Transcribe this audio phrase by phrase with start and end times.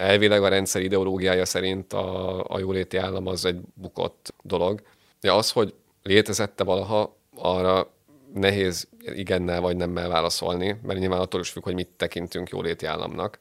[0.00, 4.82] elvileg a rendszer ideológiája szerint a, a jóléti állam az egy bukott dolog.
[5.20, 7.90] De az, hogy létezette valaha, arra
[8.34, 13.38] nehéz igennel vagy nemmel válaszolni, mert nyilván attól is függ, hogy mit tekintünk jóléti államnak.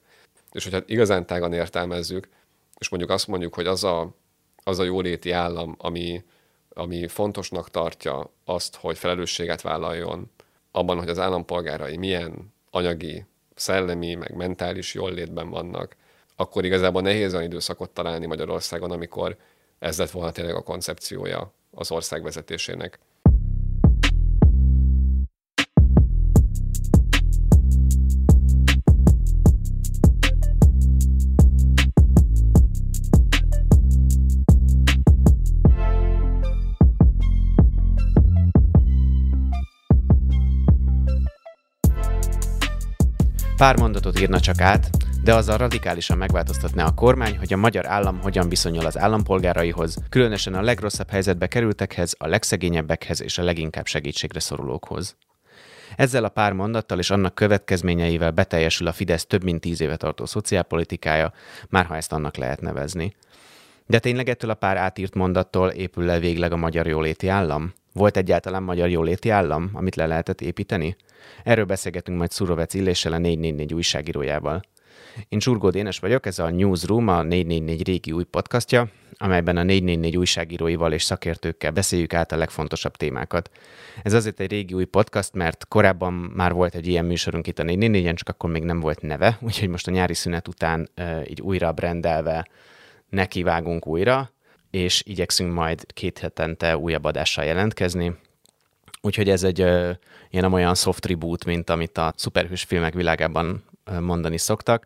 [0.51, 2.29] És hogyha igazán tágan értelmezzük,
[2.77, 4.15] és mondjuk azt mondjuk, hogy az a,
[4.63, 6.23] az a jóléti állam, ami,
[6.69, 10.31] ami fontosnak tartja azt, hogy felelősséget vállaljon
[10.71, 15.95] abban, hogy az állampolgárai milyen anyagi, szellemi, meg mentális jólétben vannak,
[16.39, 19.37] akkor igazából nehéz olyan időszakot találni Magyarországon, amikor
[19.79, 22.99] ez lett volna tényleg a koncepciója az ország vezetésének.
[43.57, 44.89] Pár mondatot írna csak át,
[45.29, 50.53] de azzal radikálisan megváltoztatná a kormány, hogy a magyar állam hogyan viszonyul az állampolgáraihoz, különösen
[50.53, 55.15] a legrosszabb helyzetbe kerültekhez, a legszegényebbekhez és a leginkább segítségre szorulókhoz.
[55.95, 60.25] Ezzel a pár mondattal és annak következményeivel beteljesül a Fidesz több mint tíz éve tartó
[60.25, 61.33] szociálpolitikája,
[61.69, 63.15] már ha ezt annak lehet nevezni.
[63.85, 67.73] De tényleg ettől a pár átírt mondattól épül le végleg a magyar jóléti állam?
[67.93, 70.95] Volt egyáltalán magyar jóléti állam, amit le lehetett építeni?
[71.43, 74.61] Erről beszélgetünk majd Szurovec Illéssel, a 444 újságírójával.
[75.29, 80.17] Én Csurgó Dénes vagyok, ez a Newsroom, a 444 régi új podcastja, amelyben a 444
[80.17, 83.49] újságíróival és szakértőkkel beszéljük át a legfontosabb témákat.
[84.03, 87.63] Ez azért egy régi új podcast, mert korábban már volt egy ilyen műsorunk itt a
[87.63, 90.89] 444-en, csak akkor még nem volt neve, úgyhogy most a nyári szünet után
[91.27, 92.47] így újra brendelve
[93.09, 94.31] nekivágunk újra,
[94.71, 98.15] és igyekszünk majd két hetente újabb adással jelentkezni.
[99.01, 99.89] Úgyhogy ez egy uh,
[100.29, 103.63] ilyen olyan soft reboot, mint amit a szuperhős filmek világában
[103.99, 104.85] mondani szoktak.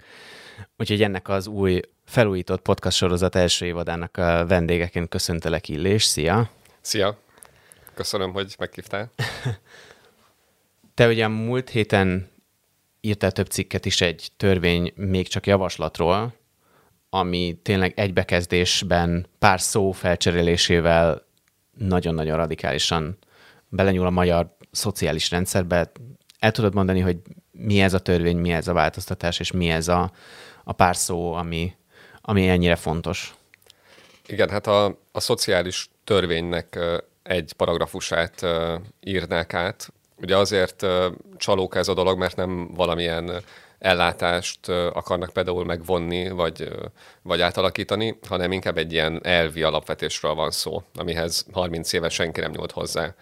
[0.77, 6.03] Úgyhogy ennek az új felújított podcast sorozat első évadának a vendégeként köszöntelek Illés.
[6.03, 6.49] Szia!
[6.81, 7.17] Szia!
[7.93, 9.11] Köszönöm, hogy meghívtál.
[10.95, 12.29] Te ugye múlt héten
[13.01, 16.33] írtál több cikket is egy törvény még csak javaslatról,
[17.09, 21.25] ami tényleg egybekezdésben pár szó felcserélésével
[21.77, 23.17] nagyon-nagyon radikálisan
[23.69, 25.91] belenyúl a magyar szociális rendszerbe.
[26.39, 27.17] El tudod mondani, hogy
[27.63, 30.11] mi ez a törvény, mi ez a változtatás, és mi ez a,
[30.63, 31.75] a pár szó, ami,
[32.21, 33.35] ami ennyire fontos?
[34.25, 36.79] Igen, hát a, a szociális törvénynek
[37.23, 38.45] egy paragrafusát
[39.03, 39.93] írnák át.
[40.21, 40.85] Ugye azért
[41.37, 43.31] csalók ez a dolog, mert nem valamilyen
[43.79, 46.69] ellátást akarnak például megvonni, vagy,
[47.21, 52.51] vagy átalakítani, hanem inkább egy ilyen elvi alapvetésről van szó, amihez 30 éve senki nem
[52.51, 53.13] nyúlt hozzá.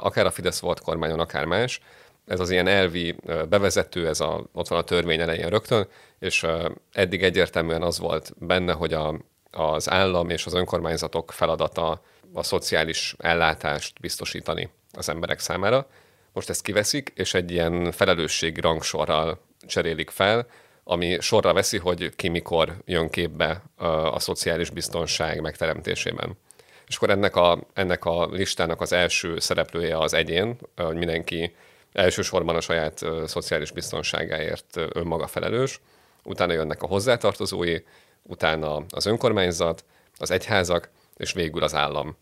[0.00, 1.80] Akár a Fidesz volt kormányon, akár más.
[2.26, 3.16] Ez az ilyen elvi
[3.48, 5.88] bevezető, ez a, ott van a törvény elején rögtön,
[6.18, 6.46] és
[6.92, 12.02] eddig egyértelműen az volt benne, hogy a, az állam és az önkormányzatok feladata
[12.32, 15.86] a szociális ellátást biztosítani az emberek számára.
[16.32, 20.46] Most ezt kiveszik, és egy ilyen felelősség rangsorral cserélik fel,
[20.84, 26.38] ami sorra veszi, hogy ki mikor jön képbe a, szociális biztonság megteremtésében.
[26.86, 30.56] És akkor ennek a, ennek a listának az első szereplője az egyén,
[30.92, 31.54] mindenki
[31.92, 35.80] elsősorban a saját szociális biztonságáért önmaga felelős,
[36.22, 37.78] utána jönnek a hozzátartozói,
[38.22, 39.84] utána az önkormányzat,
[40.16, 42.16] az egyházak, és végül az állam.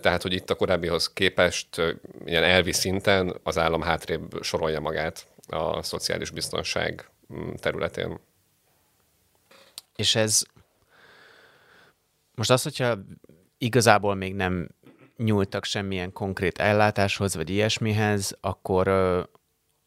[0.00, 1.90] Tehát, hogy itt a korábbihoz képest uh,
[2.24, 8.18] ilyen elvi szinten az állam hátrébb sorolja magát a szociális biztonság mm, területén.
[9.96, 10.42] És ez
[12.34, 12.98] most az, hogyha
[13.58, 14.68] igazából még nem
[15.24, 18.88] nyúltak semmilyen konkrét ellátáshoz, vagy ilyesmihez, akkor,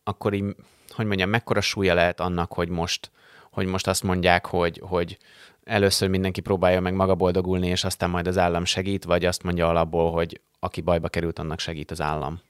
[0.03, 0.55] akkor így,
[0.89, 3.11] hogy mondjam, mekkora súlya lehet annak, hogy most,
[3.51, 5.17] hogy most azt mondják, hogy, hogy
[5.63, 9.67] először mindenki próbálja meg maga boldogulni, és aztán majd az állam segít, vagy azt mondja
[9.67, 12.41] alapból, hogy aki bajba került, annak segít az állam.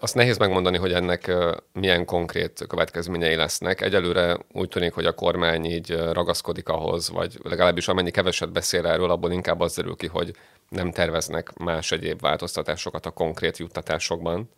[0.00, 1.32] Azt nehéz megmondani, hogy ennek
[1.72, 3.80] milyen konkrét következményei lesznek.
[3.80, 9.10] Egyelőre úgy tűnik, hogy a kormány így ragaszkodik ahhoz, vagy legalábbis amennyi keveset beszél erről,
[9.10, 10.34] abból inkább az derül ki, hogy
[10.68, 14.50] nem terveznek más egyéb változtatásokat a konkrét juttatásokban.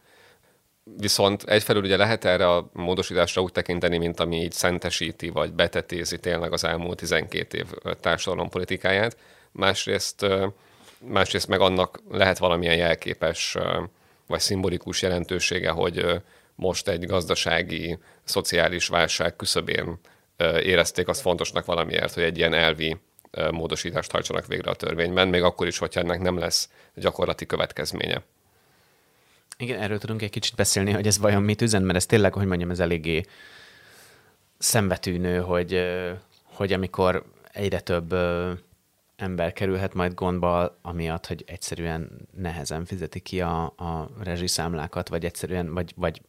[0.97, 6.19] Viszont egyfelől ugye lehet erre a módosításra úgy tekinteni, mint ami így szentesíti, vagy betetézi
[6.19, 7.67] tényleg az elmúlt 12 év
[8.01, 9.17] társadalompolitikáját.
[9.53, 10.27] Másrészt,
[10.99, 13.57] másrészt meg annak lehet valamilyen jelképes
[14.27, 16.23] vagy szimbolikus jelentősége, hogy
[16.55, 19.99] most egy gazdasági, szociális válság küszöbén
[20.63, 22.97] érezték azt fontosnak valamiért, hogy egy ilyen elvi
[23.51, 28.23] módosítást hajtsanak végre a törvényben, még akkor is, hogyha ennek nem lesz gyakorlati következménye.
[29.59, 32.47] Igen, erről tudunk egy kicsit beszélni, hogy ez vajon mit üzen, mert ez tényleg, hogy
[32.47, 33.25] mondjam, ez eléggé
[34.59, 35.87] szembetűnő, hogy,
[36.43, 38.15] hogy amikor egyre több
[39.17, 45.75] ember kerülhet majd gondba, amiatt, hogy egyszerűen nehezen fizeti ki a, a rezsiszámlákat, vagy egyszerűen,
[45.75, 46.23] vagy, vagy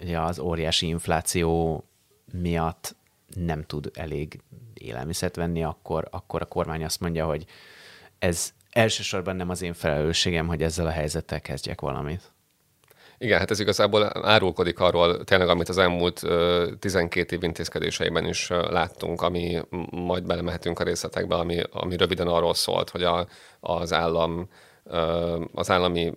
[0.00, 1.84] ugye az óriási infláció
[2.32, 2.96] miatt
[3.34, 4.40] nem tud elég
[4.74, 7.46] élelmiszert venni, akkor, akkor a kormány azt mondja, hogy
[8.18, 12.32] ez elsősorban nem az én felelősségem, hogy ezzel a helyzettel kezdjek valamit.
[13.22, 16.22] Igen, hát ez igazából árulkodik arról tényleg, amit az elmúlt
[16.78, 22.90] 12 év intézkedéseiben is láttunk, ami majd belemehetünk a részletekbe, ami, ami röviden arról szólt,
[22.90, 23.26] hogy a,
[23.60, 24.48] az állam
[25.54, 26.12] az állami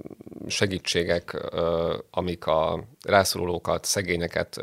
[0.47, 1.38] segítségek,
[2.11, 4.59] amik a rászorulókat, szegényeket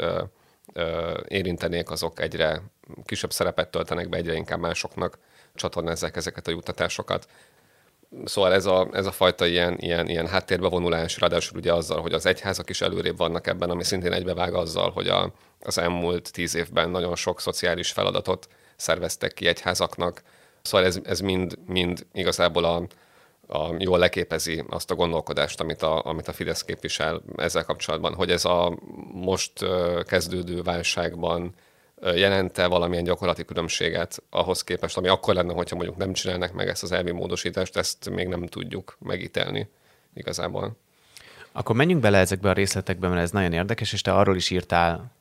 [1.28, 2.62] érintenék, azok egyre
[3.04, 5.18] kisebb szerepet töltenek be, egyre inkább másoknak
[5.54, 7.28] csatornázzák ezeket a juttatásokat.
[8.24, 12.12] Szóval ez a, ez a fajta ilyen, ilyen, ilyen háttérbe vonulás, ráadásul ugye azzal, hogy
[12.12, 16.54] az egyházak is előrébb vannak ebben, ami szintén egybevág azzal, hogy a, az elmúlt tíz
[16.54, 20.22] évben nagyon sok szociális feladatot szerveztek ki egyházaknak.
[20.62, 22.86] Szóval ez, ez mind, mind igazából a,
[23.46, 28.30] a, jól leképezi azt a gondolkodást, amit a, amit a Fidesz képvisel ezzel kapcsolatban, hogy
[28.30, 28.78] ez a
[29.12, 29.52] most
[30.04, 31.54] kezdődő válságban
[32.02, 36.82] jelente valamilyen gyakorlati különbséget ahhoz képest, ami akkor lenne, hogyha mondjuk nem csinálnak meg ezt
[36.82, 39.68] az elvi módosítást, ezt még nem tudjuk megítelni
[40.14, 40.76] igazából.
[41.52, 45.12] Akkor menjünk bele ezekbe a részletekbe, mert ez nagyon érdekes, és te arról is írtál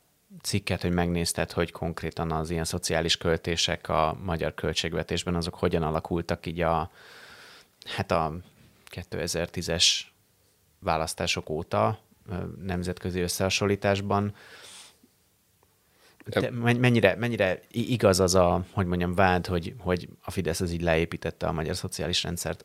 [0.42, 6.46] cikket, hogy megnézted, hogy konkrétan az ilyen szociális költések a magyar költségvetésben, azok hogyan alakultak
[6.46, 6.90] így a,
[7.84, 8.34] hát a
[8.90, 10.00] 2010-es
[10.78, 11.98] választások óta
[12.62, 14.34] nemzetközi összehasonlításban.
[16.30, 20.82] Te mennyire, mennyire igaz az a, hogy mondjam, vád, hogy, hogy a Fidesz az így
[20.82, 22.64] leépítette a magyar szociális rendszert?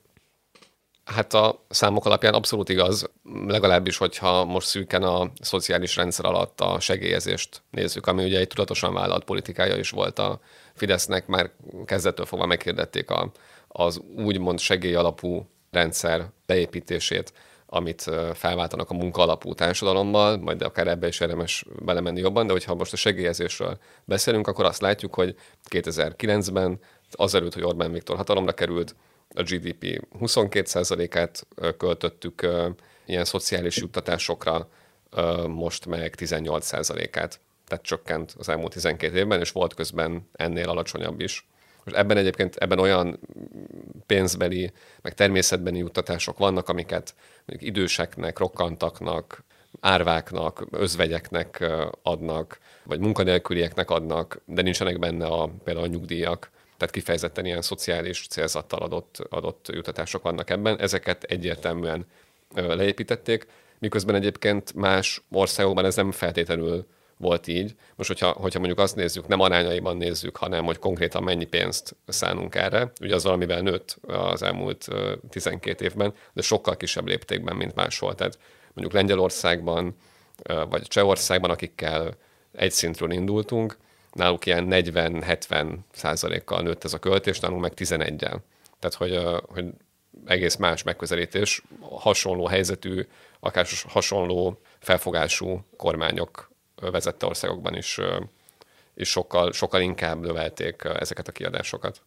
[1.06, 3.10] Hát a számok alapján abszolút igaz,
[3.48, 8.94] legalábbis, hogyha most szűken a szociális rendszer alatt a segélyezést nézzük, ami ugye egy tudatosan
[8.94, 10.40] vállalt politikája is volt a
[10.74, 11.52] Fidesznek, már
[11.86, 13.32] kezdettől fogva meghirdették a,
[13.68, 17.34] az úgymond segély alapú rendszer beépítését
[17.76, 22.76] amit felváltanak a munka alapú társadalommal, majd akár ebbe is érdemes belemenni jobban, de hogyha
[22.76, 25.36] most a segélyezésről beszélünk, akkor azt látjuk, hogy
[25.70, 26.80] 2009-ben
[27.12, 28.96] azelőtt, hogy Orbán Viktor hatalomra került,
[29.36, 32.48] a GDP 22%-át költöttük
[33.06, 34.70] ilyen szociális juttatásokra,
[35.48, 37.40] most meg 18%-át.
[37.68, 41.48] Tehát csökkent az elmúlt 12 évben, és volt közben ennél alacsonyabb is.
[41.86, 43.20] Most ebben egyébként ebben olyan
[44.06, 44.72] pénzbeli,
[45.02, 47.16] meg természetbeni juttatások vannak, amiket
[47.46, 49.44] mondjuk időseknek, rokkantaknak,
[49.80, 51.66] árváknak, özvegyeknek
[52.04, 56.50] adnak, vagy munkanélkülieknek adnak, de nincsenek benne a, például a nyugdíjak.
[56.78, 60.80] Tehát kifejezetten ilyen szociális célzattal adott, adott jutatások vannak ebben.
[60.80, 62.06] Ezeket egyértelműen
[62.56, 63.48] leépítették,
[63.80, 66.86] miközben egyébként más országokban ez nem feltétlenül
[67.18, 67.76] volt így.
[67.96, 72.56] Most, hogyha, hogyha mondjuk azt nézzük, nem arányaiban nézzük, hanem hogy konkrétan mennyi pénzt szánunk
[72.56, 74.88] erre, ugye az valamivel nőtt az elmúlt
[75.30, 78.16] 12 évben, de sokkal kisebb léptékben, mint máshol.
[78.16, 78.40] Tehát
[78.74, 79.96] mondjuk Lengyelországban,
[80.70, 82.18] vagy Csehországban, akikkel
[82.52, 83.78] egy szintről indultunk,
[84.12, 88.38] náluk ilyen 40-70 százalékkal nőtt ez a költés, nálunk meg 11-el.
[88.80, 89.66] Tehát, hogy, hogy
[90.26, 93.08] egész más megközelítés, hasonló helyzetű,
[93.40, 98.00] akár hasonló felfogású kormányok vezette országokban is,
[98.94, 102.02] is sokkal, sokkal inkább növelték ezeket a kiadásokat.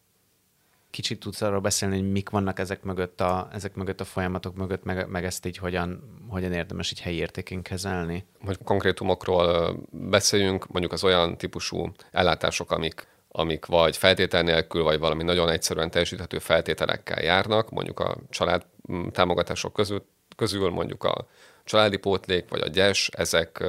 [0.91, 4.83] Kicsit tudsz arról beszélni, hogy mik vannak ezek mögött a, ezek mögött a folyamatok mögött,
[4.83, 8.25] meg, meg ezt így hogyan, hogyan érdemes így helyi értékén kezelni?
[8.45, 15.23] Hogy konkrétumokról beszéljünk, mondjuk az olyan típusú ellátások, amik, amik vagy feltétel nélkül, vagy valami
[15.23, 18.65] nagyon egyszerűen teljesíthető feltételekkel járnak, mondjuk a család
[19.11, 21.27] támogatások közül, közül mondjuk a
[21.63, 23.63] családi pótlék, vagy a gyes, ezek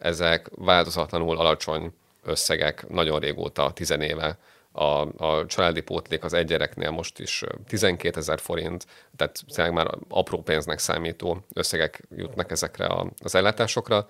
[0.00, 1.92] ezek változatlanul alacsony
[2.22, 4.38] összegek nagyon régóta, tizenéve.
[4.72, 9.90] A, a családi pótlék az egy gyereknél most is 12 ezer forint, tehát tényleg már
[10.08, 12.88] apró pénznek számító összegek jutnak ezekre
[13.22, 14.08] az ellátásokra,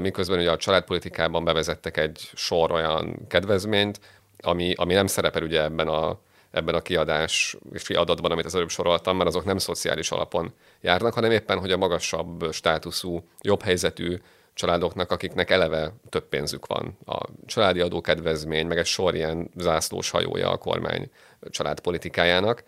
[0.00, 4.00] miközben ugye a családpolitikában bevezettek egy sor olyan kedvezményt,
[4.40, 6.18] ami, ami nem szerepel ugye ebben a,
[6.50, 11.14] ebben a kiadás és adatban, amit az előbb soroltam, mert azok nem szociális alapon járnak,
[11.14, 14.16] hanem éppen, hogy a magasabb státuszú, jobb helyzetű
[14.54, 16.98] családoknak, akiknek eleve több pénzük van.
[17.06, 21.10] A családi adókedvezmény, meg egy sor ilyen zászlós hajója a kormány
[21.50, 22.64] családpolitikájának.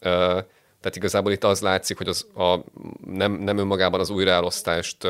[0.00, 2.56] Tehát igazából itt az látszik, hogy az a,
[3.06, 5.08] nem, nem önmagában az újraelosztást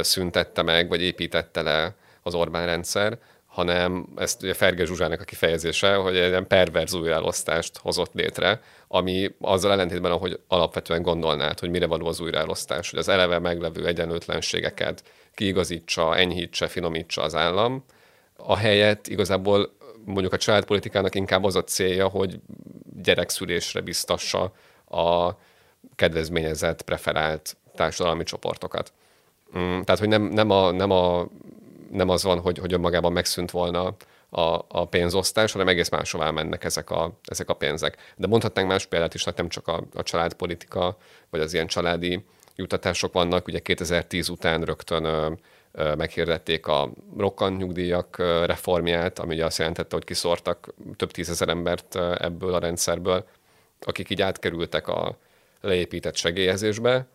[0.00, 5.94] szüntette meg, vagy építette le az Orbán rendszer, hanem ezt ugye Ferge Zsuzsának a kifejezése,
[5.94, 11.86] hogy egy ilyen perverz újraelosztást hozott létre, ami azzal ellentétben, ahogy alapvetően gondolnád, hogy mire
[11.86, 15.02] való az újraelosztás, hogy az eleve meglevő egyenlőtlenségeket
[15.34, 17.84] kiigazítsa, enyhítse, finomítsa az állam,
[18.36, 19.72] a helyet igazából
[20.04, 22.40] mondjuk a családpolitikának inkább az a célja, hogy
[23.02, 24.52] gyerekszülésre biztassa
[24.88, 25.30] a
[25.94, 28.92] kedvezményezett, preferált társadalmi csoportokat.
[29.58, 31.28] Mm, tehát, hogy nem, nem, a, nem, a,
[31.90, 33.94] nem az van, hogy, hogy önmagában megszűnt volna
[34.30, 37.96] a, a pénzosztás, hanem egész máshová mennek ezek a, ezek a pénzek.
[38.16, 40.96] De mondhatnánk más példát is, nem csak a, a családpolitika,
[41.30, 42.24] vagy az ilyen családi
[42.56, 43.46] jutatások vannak.
[43.46, 45.32] Ugye 2010 után rögtön ö,
[45.72, 51.48] ö, meghirdették a rokkant nyugdíjak ö, reformját, ami ugye azt jelentette, hogy kiszortak több tízezer
[51.48, 53.24] embert ebből a rendszerből,
[53.80, 55.16] akik így átkerültek a
[55.60, 57.06] leépített segélyezésbe,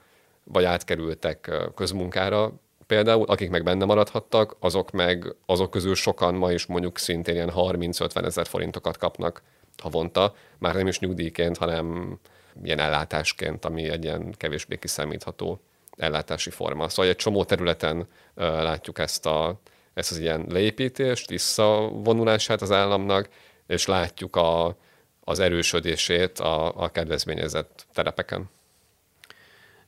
[0.44, 2.54] vagy átkerültek közmunkára,
[2.88, 7.52] például, akik meg benne maradhattak, azok meg azok közül sokan ma is mondjuk szintén ilyen
[7.56, 9.42] 30-50 ezer forintokat kapnak
[9.78, 12.18] havonta, már nem is nyugdíjként, hanem
[12.64, 15.60] ilyen ellátásként, ami egy ilyen kevésbé kiszámítható
[15.98, 16.90] ellátási forma.
[16.90, 19.60] Szóval egy csomó területen uh, látjuk ezt, a,
[19.94, 23.30] ezt az ilyen leépítést, visszavonulását az államnak,
[23.68, 24.78] és látjuk a,
[25.24, 28.50] az erősödését a, a kedvezményezett terepeken.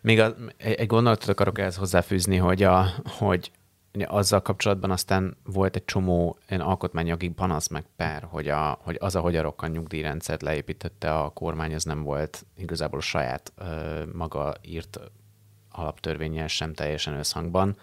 [0.02, 3.52] Még a, egy gondolatot akarok ehhez hozzáfűzni, hogy, a, hogy
[4.06, 9.16] azzal kapcsolatban aztán volt egy csomó ilyen alkotmányjogi panasz meg per, hogy, a, hogy az,
[9.16, 15.00] ahogy a rokkan nyugdíjrendszert leépítette a kormány, az nem volt igazából saját ö, maga írt
[15.72, 17.78] alaptörvényel sem teljesen összhangban,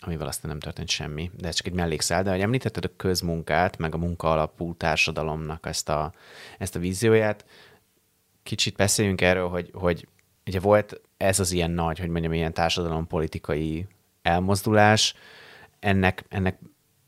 [0.00, 1.30] amivel aztán nem történt semmi.
[1.38, 2.22] De ez csak egy mellékszál.
[2.22, 6.12] De hogy említetted a közmunkát, meg a munka alapú társadalomnak ezt a,
[6.58, 7.44] ezt a vízióját,
[8.42, 10.08] kicsit beszéljünk erről, hogy, hogy
[10.46, 13.86] ugye volt ez az ilyen nagy, hogy mondjam, ilyen társadalompolitikai
[14.22, 15.14] elmozdulás,
[15.80, 16.58] ennek, ennek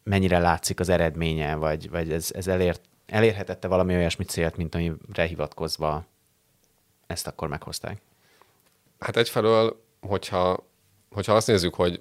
[0.03, 5.25] mennyire látszik az eredménye, vagy, vagy ez, ez elért, elérhetette valami olyasmi célt, mint amire
[5.27, 6.07] hivatkozva
[7.07, 8.01] ezt akkor meghozták?
[8.99, 10.67] Hát egyfelől, hogyha,
[11.11, 12.01] hogyha azt nézzük, hogy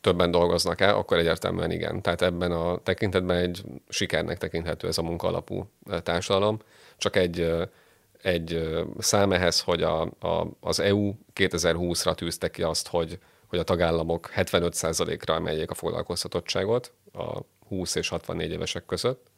[0.00, 2.02] többen dolgoznak el, akkor egyértelműen igen.
[2.02, 5.70] Tehát ebben a tekintetben egy sikernek tekinthető ez a munkalapú
[6.02, 6.58] társadalom.
[6.96, 7.52] Csak egy
[8.22, 13.62] egy szám ehhez, hogy a, a, az EU 2020-ra tűzte ki azt, hogy, hogy a
[13.62, 19.30] tagállamok 75%-ra emeljék a foglalkoztatottságot a 20 és 64 évesek között.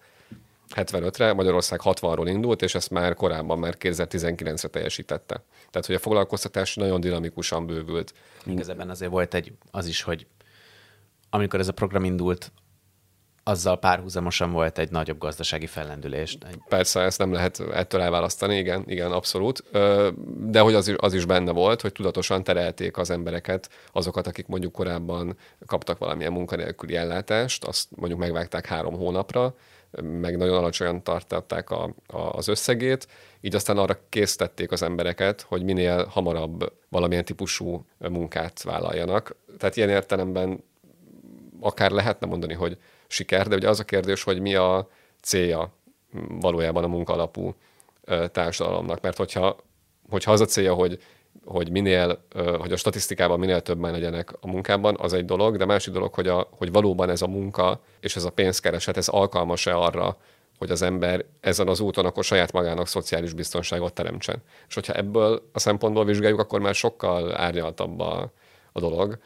[0.75, 5.43] 75-re, Magyarország 60-ról indult, és ezt már korábban, már 2019-re teljesítette.
[5.71, 8.15] Tehát, hogy a foglalkoztatás nagyon dinamikusan bővült.
[8.47, 10.27] Igazából azért volt egy, az is, hogy
[11.31, 12.53] amikor ez a program indult,
[13.45, 16.39] azzal párhuzamosan volt egy nagyobb gazdasági fellendülés.
[16.69, 19.65] Persze, ezt nem lehet ettől elválasztani, igen, igen, abszolút.
[20.39, 24.73] De hogy az az is benne volt, hogy tudatosan terelték az embereket, azokat, akik mondjuk
[24.73, 29.55] korábban kaptak valamilyen munkanélküli ellátást, azt mondjuk megvágták három hónapra,
[30.01, 33.09] meg nagyon alacsonyan tartották a, a, az összegét,
[33.41, 39.37] így aztán arra készítették az embereket, hogy minél hamarabb valamilyen típusú munkát vállaljanak.
[39.59, 40.65] Tehát ilyen értelemben
[41.61, 42.79] akár lehetne mondani, hogy
[43.13, 44.89] siker, de ugye az a kérdés, hogy mi a
[45.23, 45.73] célja
[46.29, 47.55] valójában a munkalapú
[48.33, 49.01] társadalomnak.
[49.01, 49.57] Mert hogyha,
[50.11, 51.03] hogyha az a célja, hogy,
[51.45, 52.25] hogy minél,
[52.59, 56.29] hogy a statisztikában minél többen legyenek a munkában, az egy dolog, de másik dolog, hogy,
[56.29, 60.17] a, hogy valóban ez a munka és ez a pénzkereset, ez alkalmas-e arra,
[60.59, 64.43] hogy az ember ezen az úton akkor saját magának szociális biztonságot teremtsen.
[64.69, 68.33] És hogyha ebből a szempontból vizsgáljuk, akkor már sokkal árnyaltabb a,
[68.73, 69.19] a dolog.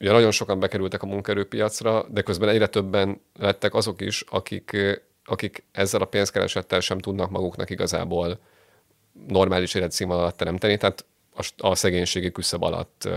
[0.00, 4.76] Ugye nagyon sokan bekerültek a munkaerőpiacra, de közben egyre többen lettek azok is, akik,
[5.24, 8.38] akik ezzel a pénzkeresettel sem tudnak maguknak igazából
[9.28, 13.08] normális életszínvonalat teremteni, tehát a, a szegénységi küszöb alatt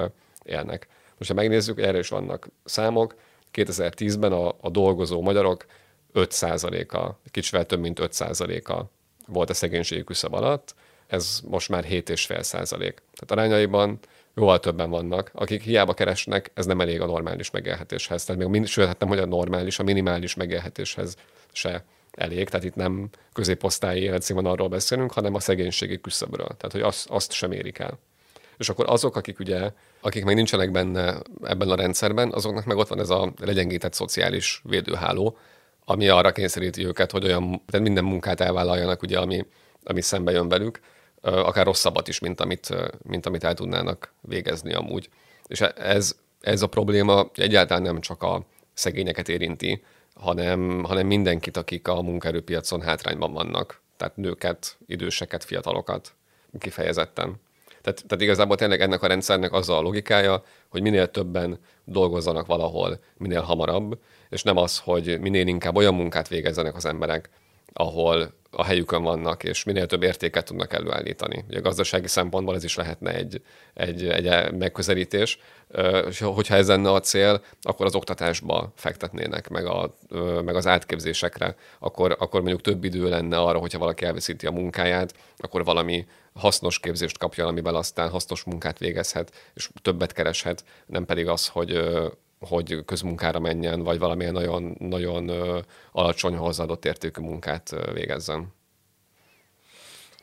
[0.43, 0.87] élnek.
[1.17, 3.15] Most ha megnézzük, erre is vannak számok.
[3.53, 5.65] 2010-ben a, a dolgozó magyarok
[6.13, 8.83] 5%-a, kicsivel több mint 5%-a
[9.27, 10.75] volt a szegénységi küszöb alatt,
[11.07, 13.01] ez most már 7,5 százalék.
[13.13, 13.99] Tehát arányaiban
[14.39, 18.25] jóval többen vannak, akik hiába keresnek, ez nem elég a normális megélhetéshez.
[18.25, 21.15] Tehát még, sőt, hát nem, hogy a normális, a minimális megélhetéshez
[21.51, 27.09] se elég, tehát itt nem középosztályi életszínvonalról beszélünk, hanem a szegénységi küszöbről, tehát hogy azt,
[27.09, 27.99] azt sem érik el.
[28.57, 32.87] És akkor azok, akik ugye, akik még nincsenek benne ebben a rendszerben, azoknak meg ott
[32.87, 35.37] van ez a legyengített szociális védőháló,
[35.85, 39.45] ami arra kényszeríti őket, hogy olyan, tehát minden munkát elvállaljanak, ugye, ami,
[39.83, 40.79] ami szembe jön velük,
[41.21, 45.09] akár rosszabbat is, mint amit, mint amit el tudnának végezni amúgy.
[45.47, 49.83] És ez, ez a probléma egyáltalán nem csak a szegényeket érinti,
[50.13, 53.81] hanem, hanem mindenkit, akik a munkaerőpiacon hátrányban vannak.
[53.97, 56.13] Tehát nőket, időseket, fiatalokat
[56.59, 57.41] kifejezetten.
[57.81, 62.99] Tehát, tehát igazából tényleg ennek a rendszernek az a logikája, hogy minél többen dolgozzanak valahol,
[63.17, 63.99] minél hamarabb,
[64.29, 67.29] és nem az, hogy minél inkább olyan munkát végezzenek az emberek,
[67.73, 71.43] ahol a helyükön vannak, és minél több értéket tudnak előállítani.
[71.47, 73.41] Ugye a gazdasági szempontból ez is lehetne egy,
[73.73, 75.39] egy, egy megközelítés.
[76.07, 79.95] És hogyha ez lenne a cél, akkor az oktatásba fektetnének, meg, a,
[80.45, 81.55] meg az átképzésekre.
[81.79, 86.79] Akkor, akkor mondjuk több idő lenne arra, hogyha valaki elveszíti a munkáját, akkor valami hasznos
[86.79, 91.81] képzést kapjon, amiben aztán hasznos munkát végezhet, és többet kereshet, nem pedig az, hogy
[92.39, 95.31] hogy közmunkára menjen, vagy valamilyen nagyon, nagyon
[95.91, 98.53] alacsony hozzáadott értékű munkát végezzen.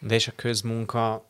[0.01, 1.25] De és a közmunka,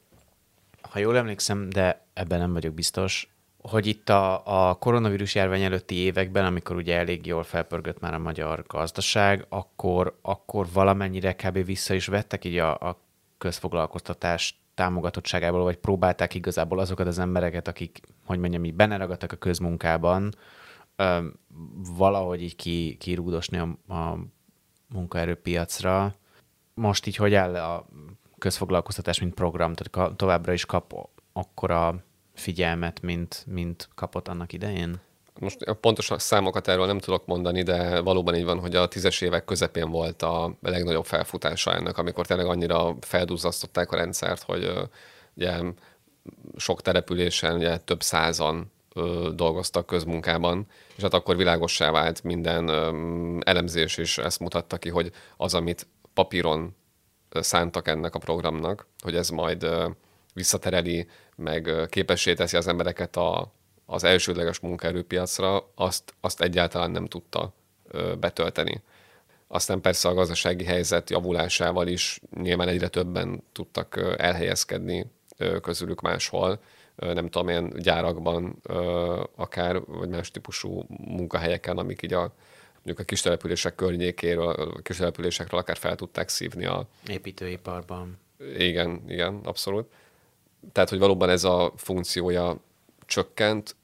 [0.80, 3.28] ha jól emlékszem, de ebben nem vagyok biztos,
[3.60, 8.18] hogy itt a, a koronavírus járvány előtti években, amikor ugye elég jól felpörgött már a
[8.18, 11.64] magyar gazdaság, akkor, akkor valamennyire kb.
[11.64, 13.00] vissza is vettek így a, a
[13.38, 19.36] közfoglalkoztatás támogatottságából, vagy próbálták igazából azokat az embereket, akik, hogy mondjam, így benne ragadtak a
[19.36, 20.34] közmunkában,
[21.96, 24.18] valahogy így ki, kirúdosni a, a
[24.88, 26.14] munkaerőpiacra.
[26.74, 27.86] Most így hogy áll a
[28.38, 35.00] közfoglalkoztatás, mint program, tehát továbbra is kap akkora figyelmet, mint, mint kapott annak idején?
[35.40, 39.44] Most pontos számokat erről nem tudok mondani, de valóban így van, hogy a tízes évek
[39.44, 44.72] közepén volt a legnagyobb felfutása ennek, amikor tényleg annyira feldúzzasztották a rendszert, hogy
[45.34, 45.62] ugye
[46.56, 52.68] sok településen ugye több százan ö, dolgoztak közmunkában, és hát akkor világossá vált minden
[53.44, 56.76] elemzés, és ezt mutatta ki, hogy az, amit papíron
[57.30, 59.66] szántak ennek a programnak, hogy ez majd
[60.34, 63.52] visszatereli, meg képessé teszi az embereket a,
[63.86, 67.52] az elsődleges munkaerőpiacra, azt, azt egyáltalán nem tudta
[67.88, 68.82] ö, betölteni.
[69.48, 75.06] Aztán persze a gazdasági helyzet javulásával is nyilván egyre többen tudtak elhelyezkedni
[75.62, 76.60] közülük máshol,
[76.96, 78.62] nem tudom, ilyen gyárakban
[79.36, 82.32] akár, vagy más típusú munkahelyeken, amik így a
[82.86, 86.86] mondjuk a kis települések környékéről, a kis településekről akár fel tudták szívni a...
[87.06, 88.18] Építőiparban.
[88.58, 89.92] Igen, igen, abszolút.
[90.72, 92.56] Tehát, hogy valóban ez a funkciója
[93.06, 93.76] csökkent,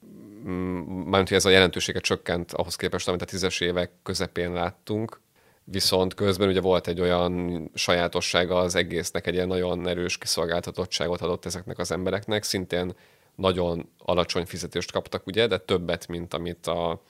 [0.85, 5.19] mármint, hogy ez a jelentősége csökkent ahhoz képest, amit a tízes évek közepén láttunk,
[5.63, 11.45] viszont közben ugye volt egy olyan sajátossága az egésznek, egy ilyen nagyon erős kiszolgáltatottságot adott
[11.45, 12.93] ezeknek az embereknek, szintén
[13.35, 17.01] nagyon alacsony fizetést kaptak, ugye, de többet, mint amit a,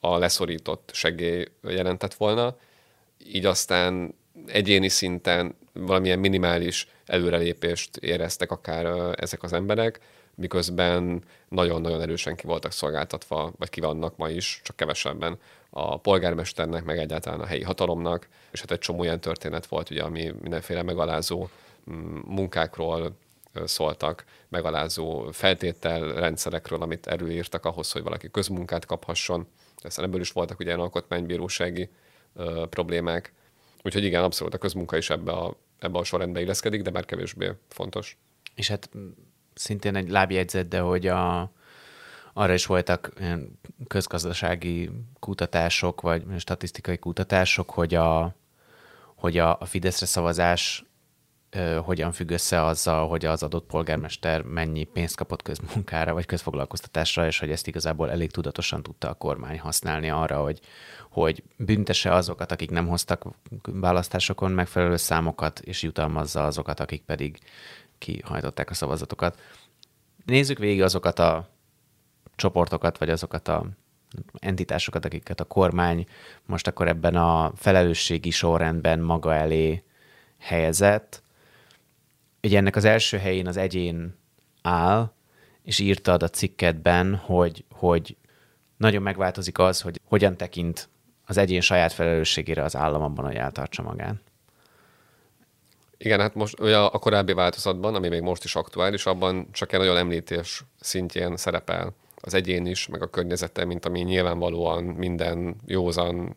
[0.00, 2.56] a leszorított segély jelentett volna.
[3.26, 4.14] Így aztán
[4.46, 10.00] egyéni szinten valamilyen minimális előrelépést éreztek akár ezek az emberek,
[10.36, 15.38] miközben nagyon-nagyon erősen ki voltak szolgáltatva, vagy ki vannak ma is, csak kevesebben
[15.70, 20.02] a polgármesternek, meg egyáltalán a helyi hatalomnak, és hát egy csomó ilyen történet volt, ugye,
[20.02, 21.48] ami mindenféle megalázó
[21.90, 23.16] mm, munkákról
[23.64, 29.46] szóltak, megalázó feltételrendszerekről, amit előírtak ahhoz, hogy valaki közmunkát kaphasson.
[29.76, 31.88] Aztán ebből is voltak ugye alkotmánybírósági
[32.34, 33.32] ö, problémák.
[33.82, 37.50] Úgyhogy igen, abszolút a közmunka is ebbe a, ebbe a sorrendbe illeszkedik, de már kevésbé
[37.68, 38.16] fontos.
[38.54, 38.90] És hát
[39.56, 41.52] szintén egy lábjegyzet, de hogy a,
[42.32, 44.90] arra is voltak ilyen közgazdasági
[45.20, 48.34] kutatások, vagy statisztikai kutatások, hogy a,
[49.14, 50.84] hogy a, a Fideszre szavazás
[51.50, 57.26] ö, hogyan függ össze azzal, hogy az adott polgármester mennyi pénzt kapott közmunkára, vagy közfoglalkoztatásra,
[57.26, 60.60] és hogy ezt igazából elég tudatosan tudta a kormány használni arra, hogy,
[61.10, 63.24] hogy büntesse azokat, akik nem hoztak
[63.62, 67.38] választásokon megfelelő számokat, és jutalmazza azokat, akik pedig
[67.98, 69.40] kihajtották a szavazatokat.
[70.24, 71.48] Nézzük végig azokat a
[72.36, 73.66] csoportokat, vagy azokat a
[74.38, 76.06] entitásokat, akiket a kormány
[76.46, 79.82] most akkor ebben a felelősségi sorrendben maga elé
[80.38, 81.22] helyezett.
[82.42, 84.16] Ugye ennek az első helyén az egyén
[84.62, 85.12] áll,
[85.62, 88.16] és írtad a cikketben, hogy, hogy
[88.76, 90.88] nagyon megváltozik az, hogy hogyan tekint
[91.24, 94.16] az egyén saját felelősségére az állam abban, hogy eltartsa magát.
[95.98, 99.78] Igen, hát most ugye a korábbi változatban, ami még most is aktuális, abban csak egy
[99.78, 106.34] nagyon említés szintjén szerepel az egyén is, meg a környezete, mint ami nyilvánvalóan minden józan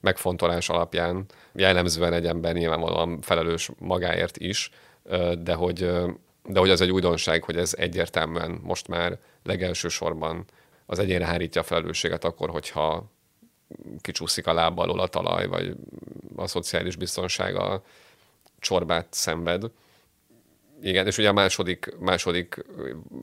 [0.00, 4.70] megfontolás alapján jellemzően egy ember nyilvánvalóan felelős magáért is,
[5.38, 5.90] de hogy,
[6.44, 10.44] de hogy az egy újdonság, hogy ez egyértelműen most már legelső sorban
[10.86, 13.10] az egyénre hárítja a felelősséget akkor, hogyha
[14.00, 15.74] kicsúszik a láb alól a talaj, vagy
[16.36, 17.82] a szociális biztonsága
[18.60, 19.62] csorbát szenved.
[20.82, 22.64] Igen, és ugye a második, második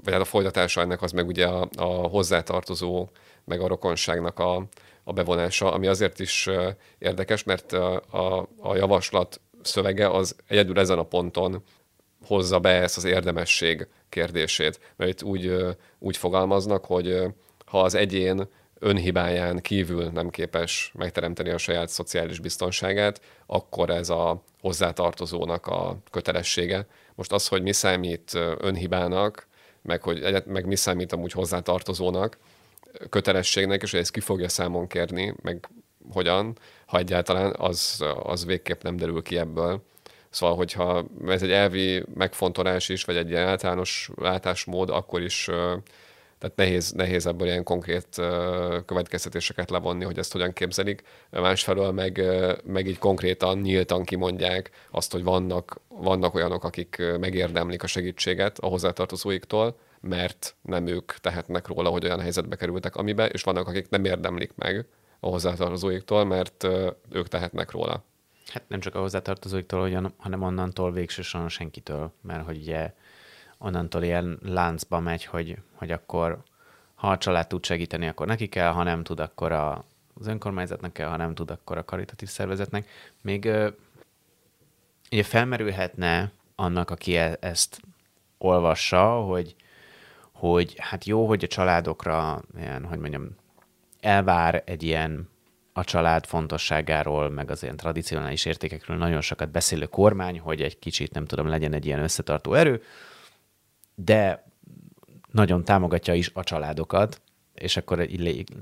[0.03, 3.09] vagy hát a folytatása ennek az meg ugye a, a hozzátartozó,
[3.45, 4.67] meg a rokonságnak a,
[5.03, 6.49] a bevonása, ami azért is
[6.97, 11.63] érdekes, mert a, a, javaslat szövege az egyedül ezen a ponton
[12.25, 14.79] hozza be ezt az érdemesség kérdését.
[14.95, 15.55] Mert itt úgy,
[15.99, 17.23] úgy fogalmaznak, hogy
[17.65, 18.47] ha az egyén
[18.79, 26.85] önhibáján kívül nem képes megteremteni a saját szociális biztonságát, akkor ez a hozzátartozónak a kötelessége.
[27.15, 29.47] Most az, hogy mi számít önhibának,
[29.81, 32.37] meg, hogy, meg mi számít amúgy hozzátartozónak,
[33.09, 35.69] kötelességnek, és hogy ezt ki fogja számon kérni, meg
[36.11, 39.83] hogyan, ha egyáltalán, az, az végképp nem derül ki ebből.
[40.29, 45.49] Szóval, hogyha ez egy elvi megfontolás is, vagy egy ilyen általános látásmód, akkor is
[46.39, 48.07] tehát nehéz, nehéz ebből ilyen konkrét
[48.85, 51.03] következtetéseket levonni, hogy ezt hogyan képzelik.
[51.29, 52.21] Másfelől meg,
[52.63, 58.67] meg így konkrétan, nyíltan kimondják azt, hogy vannak, vannak olyanok, akik megérdemlik a segítséget a
[58.67, 64.05] hozzátartozóiktól, mert nem ők tehetnek róla, hogy olyan helyzetbe kerültek amibe, és vannak, akik nem
[64.05, 64.85] érdemlik meg
[65.19, 66.67] a hozzátartozóiktól, mert
[67.11, 68.03] ők tehetnek róla.
[68.47, 72.93] Hát nem csak a hozzátartozóiktól, hanem onnantól végsősorban senkitől, mert hogy ugye
[73.57, 76.43] onnantól ilyen láncba megy, hogy, hogy akkor
[76.95, 79.85] ha a család tud segíteni, akkor neki kell, ha nem tud, akkor a,
[80.19, 82.89] az önkormányzatnak kell, ha nem tud, akkor a karitatív szervezetnek.
[83.21, 83.45] Még
[85.11, 87.81] ugye felmerülhetne annak, aki e, ezt
[88.37, 89.55] olvassa, hogy,
[90.31, 93.35] hogy hát jó, hogy a családokra ilyen, hogy mondjam,
[93.99, 95.29] elvár egy ilyen
[95.73, 101.13] a család fontosságáról, meg az ilyen tradicionális értékekről nagyon sokat beszélő kormány, hogy egy kicsit,
[101.13, 102.81] nem tudom, legyen egy ilyen összetartó erő,
[104.03, 104.45] de
[105.31, 107.21] nagyon támogatja is a családokat,
[107.53, 108.07] és akkor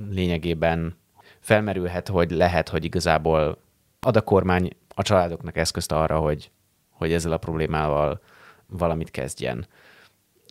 [0.10, 0.98] lényegében
[1.40, 3.58] felmerülhet, hogy lehet, hogy igazából
[4.00, 6.52] ad a kormány a családoknak eszközt arra, hogy,
[6.90, 8.22] hogy ezzel a problémával
[8.68, 9.68] valamit kezdjen.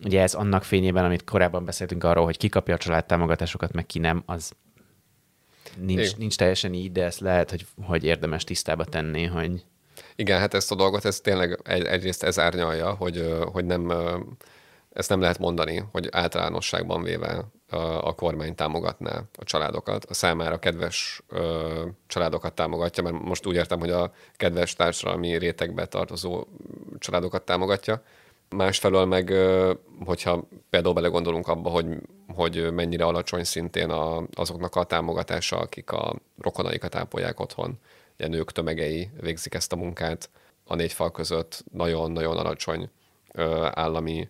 [0.04, 3.86] Ugye ez annak fényében, amit korábban beszéltünk arról, hogy ki kapja a család támogatásokat, meg
[3.86, 4.52] ki nem, az
[5.78, 9.64] nincs, nincs teljesen így, de ezt lehet, hogy, hogy érdemes tisztába tenni, hogy...
[10.16, 13.92] Igen, hát ezt a dolgot, ez tényleg egy, egyrészt ez árnyalja, hogy, hogy nem
[14.94, 17.44] ezt nem lehet mondani, hogy általánosságban véve
[18.00, 23.78] a kormány támogatná a családokat, a számára kedves ö, családokat támogatja, mert most úgy értem,
[23.78, 26.44] hogy a kedves társadalmi rétegbe tartozó
[26.98, 28.02] családokat támogatja.
[28.48, 29.32] Másfelől meg,
[30.04, 31.86] hogyha például belegondolunk abba, hogy,
[32.34, 37.78] hogy mennyire alacsony szintén a, azoknak a támogatása, akik a rokonaikat ápolják otthon,
[38.16, 40.30] ilyen nők tömegei végzik ezt a munkát,
[40.66, 42.90] a négy fal között nagyon-nagyon alacsony
[43.70, 44.28] állami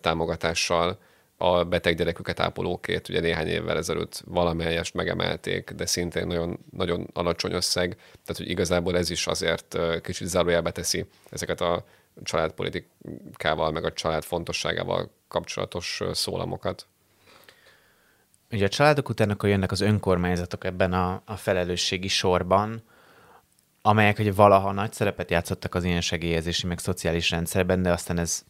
[0.00, 0.98] támogatással
[1.36, 7.52] a beteg gyereküket ápolókét ugye néhány évvel ezelőtt valamelyest megemelték, de szintén nagyon, nagyon alacsony
[7.52, 11.84] összeg, tehát hogy igazából ez is azért kicsit zárójelbe teszi ezeket a
[12.22, 16.86] családpolitikával, meg a család fontosságával kapcsolatos szólamokat.
[18.50, 22.82] Ugye a családok után akkor jönnek az önkormányzatok ebben a, a felelősségi sorban,
[23.82, 28.44] amelyek ugye valaha nagy szerepet játszottak az ilyen segélyezési, meg szociális rendszerben, de aztán ez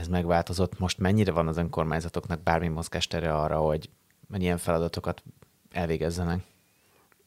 [0.00, 0.78] ez megváltozott.
[0.78, 3.90] Most mennyire van az önkormányzatoknak bármi mozgástere arra, hogy
[4.34, 5.22] ilyen feladatokat
[5.70, 6.40] elvégezzenek?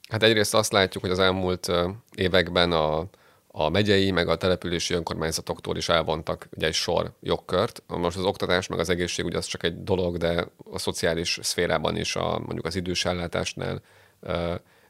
[0.10, 1.72] Hát egyrészt azt látjuk, hogy az elmúlt
[2.16, 3.06] években a,
[3.48, 7.84] a megyei, meg a települési önkormányzatoktól is elvontak ugye egy sor jogkört.
[7.88, 12.16] Most az oktatás, meg az egészségügy az csak egy dolog, de a szociális szférában is,
[12.16, 13.82] a, mondjuk az idős ellátásnál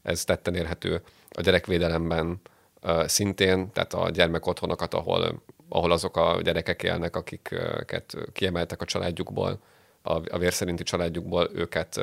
[0.01, 1.01] ez tetten érhető.
[1.29, 2.41] A gyerekvédelemben
[3.05, 9.59] szintén, tehát a gyermekotthonokat, ahol ahol azok a gyerekek élnek, akiket kiemeltek a családjukból,
[10.01, 12.01] a, a vérszerinti családjukból, őket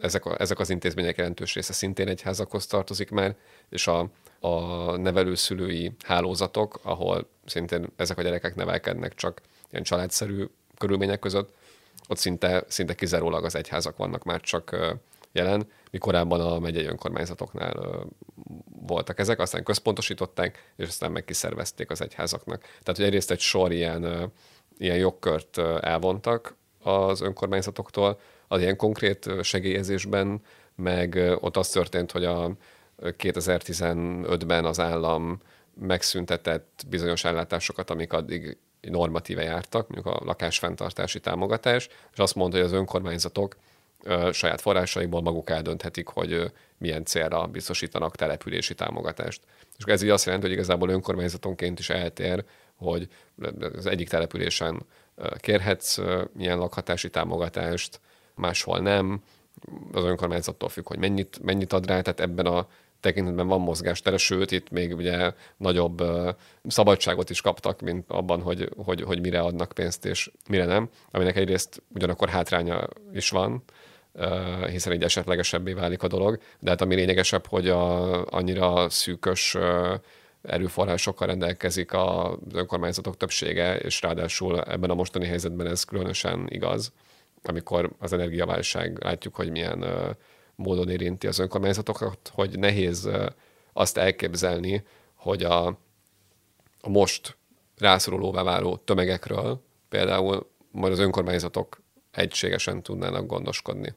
[0.00, 3.36] ezek, a, ezek az intézmények jelentős része szintén egyházakhoz tartozik már,
[3.68, 4.08] és a,
[4.40, 10.44] a nevelőszülői hálózatok, ahol szintén ezek a gyerekek nevelkednek csak ilyen családszerű
[10.78, 11.54] körülmények között,
[12.08, 14.76] ott szinte, szinte kizárólag az egyházak vannak már csak
[15.36, 18.06] jelen, mi korábban a megyei önkormányzatoknál
[18.86, 22.60] voltak ezek, aztán központosították, és aztán meg kiszervezték az egyházaknak.
[22.60, 24.32] Tehát, hogy egyrészt egy sor ilyen,
[24.78, 30.40] ilyen jogkört elvontak az önkormányzatoktól, az ilyen konkrét segélyezésben,
[30.74, 32.56] meg ott az történt, hogy a
[32.98, 35.40] 2015-ben az állam
[35.80, 42.66] megszüntetett bizonyos ellátásokat, amik addig normatíve jártak, mondjuk a lakásfenntartási támogatás, és azt mondta, hogy
[42.66, 43.56] az önkormányzatok
[44.32, 49.40] saját forrásaikból maguk eldönthetik, hogy milyen célra biztosítanak települési támogatást.
[49.78, 52.44] És ez így azt jelenti, hogy igazából önkormányzatonként is eltér,
[52.76, 53.08] hogy
[53.76, 54.82] az egyik településen
[55.36, 55.98] kérhetsz
[56.32, 58.00] milyen lakhatási támogatást,
[58.34, 59.22] máshol nem,
[59.92, 62.66] az önkormányzattól függ, hogy mennyit, mennyit ad rá, tehát ebben a
[63.00, 66.02] tekintetben van mozgástere, sőt, itt még ugye nagyobb
[66.66, 71.36] szabadságot is kaptak, mint abban, hogy, hogy, hogy mire adnak pénzt és mire nem, aminek
[71.36, 73.62] egyrészt ugyanakkor hátránya is van,
[74.70, 76.38] hiszen így esetlegesebbé válik a dolog.
[76.58, 79.56] De hát ami lényegesebb, hogy a, annyira szűkös
[80.42, 86.92] erőforrásokkal rendelkezik az önkormányzatok többsége, és ráadásul ebben a mostani helyzetben ez különösen igaz,
[87.42, 89.84] amikor az energiaválság látjuk, hogy milyen
[90.54, 93.08] módon érinti az önkormányzatokat, hogy nehéz
[93.72, 95.66] azt elképzelni, hogy a,
[96.80, 97.36] a most
[97.78, 103.94] rászorulóvá váló tömegekről például majd az önkormányzatok egységesen tudnának gondoskodni.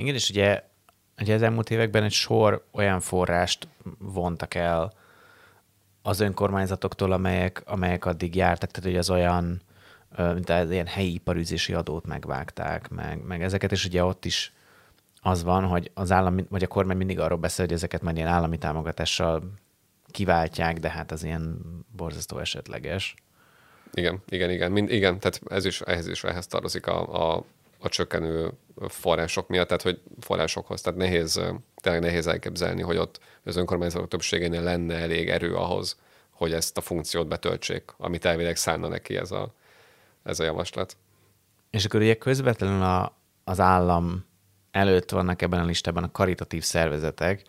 [0.00, 0.62] Igen, és ugye,
[1.20, 4.92] ugye az elmúlt években egy sor olyan forrást vontak el
[6.02, 9.62] az önkormányzatoktól, amelyek, amelyek addig jártak, tehát hogy az olyan,
[10.16, 14.52] mint az ilyen helyi iparűzési adót megvágták, meg, meg ezeket, és ugye ott is
[15.20, 18.28] az van, hogy az állam, vagy a kormány mindig arról beszél, hogy ezeket majd ilyen
[18.28, 19.52] állami támogatással
[20.10, 21.58] kiváltják, de hát az ilyen
[21.96, 23.14] borzasztó esetleges.
[23.92, 24.72] Igen, igen, igen.
[24.72, 27.44] Mind, igen, tehát ez is, ehhez is ehhez tartozik a, a,
[27.80, 28.52] a csökkenő
[28.88, 30.80] források miatt, tehát hogy forrásokhoz.
[30.80, 31.40] Tehát nehéz,
[31.76, 35.96] tényleg nehéz elképzelni, hogy ott az önkormányzatok többségénél lenne elég erő ahhoz,
[36.30, 39.54] hogy ezt a funkciót betöltsék, amit elvileg szánna neki ez a,
[40.22, 40.96] ez a javaslat.
[41.70, 44.24] És akkor ugye közvetlenül a, az állam
[44.70, 47.42] előtt vannak ebben a listában a karitatív szervezetek,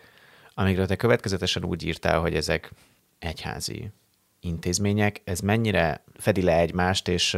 [0.54, 2.72] amikről te következetesen úgy írtál, hogy ezek
[3.20, 3.91] egyházi
[4.39, 5.22] intézmények.
[5.24, 7.38] Ez mennyire fedi le egymást, és,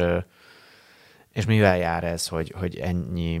[1.34, 3.40] és mivel jár ez, hogy, hogy ennyi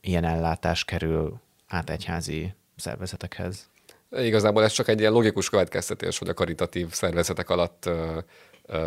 [0.00, 3.70] ilyen ellátás kerül át egyházi szervezetekhez?
[4.10, 7.88] Igazából ez csak egy ilyen logikus következtetés, hogy a karitatív szervezetek alatt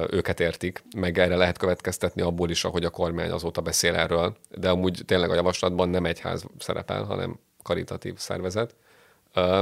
[0.10, 4.70] őket értik, meg erre lehet következtetni abból is, ahogy a kormány azóta beszél erről, de
[4.70, 8.76] amúgy tényleg a javaslatban nem egyház szerepel, hanem karitatív szervezet.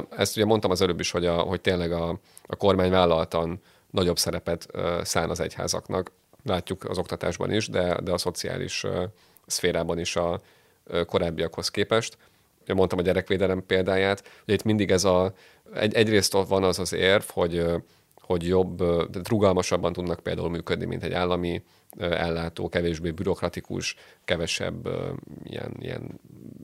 [0.09, 4.17] Ezt ugye mondtam az előbb is, hogy, a, hogy tényleg a, a kormány vállaltan nagyobb
[4.17, 4.67] szerepet
[5.03, 6.11] szán az egyházaknak.
[6.43, 8.85] Látjuk az oktatásban is, de, de a szociális
[9.45, 10.41] szférában is a
[11.05, 12.17] korábbiakhoz képest.
[12.67, 15.33] Mondtam a gyerekvédelem példáját, hogy itt mindig ez a,
[15.73, 17.65] egy, egyrészt van az az érv, hogy
[18.23, 18.83] hogy jobb,
[19.27, 21.63] rugalmasabban tudnak például működni, mint egy állami
[21.99, 24.89] ellátó, kevésbé bürokratikus, kevesebb
[25.43, 26.19] ilyen, ilyen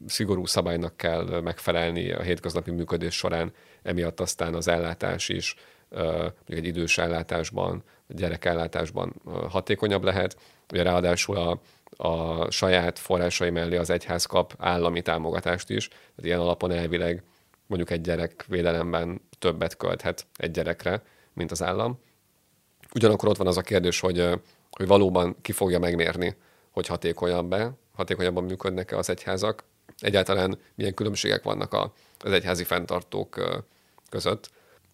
[0.08, 5.56] szigorú szabálynak kell megfelelni a hétköznapi működés során, emiatt aztán az ellátás is
[5.90, 9.14] mondjuk egy idős ellátásban, gyerekellátásban
[9.50, 10.38] hatékonyabb lehet.
[10.72, 11.60] Ugye ráadásul a,
[12.04, 17.24] a saját forrásai mellé az egyház kap állami támogatást is, tehát ilyen alapon elvileg
[17.68, 22.00] mondjuk egy gyerek védelemben többet költhet egy gyerekre, mint az állam.
[22.94, 24.30] Ugyanakkor ott van az a kérdés, hogy,
[24.72, 26.36] hogy valóban ki fogja megmérni,
[26.70, 29.64] hogy hatékonyabb-e, hatékonyabban működnek-e az egyházak,
[30.00, 31.74] egyáltalán milyen különbségek vannak
[32.20, 33.64] az egyházi fenntartók
[34.10, 34.50] között.